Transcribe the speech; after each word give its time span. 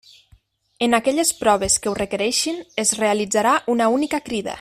En 0.85 0.95
aquelles 0.99 1.31
proves 1.41 1.75
que 1.83 1.91
ho 1.91 1.93
requereixin, 1.99 2.57
es 2.85 2.95
realitzarà 3.03 3.55
una 3.77 3.93
única 4.01 4.25
crida. 4.31 4.49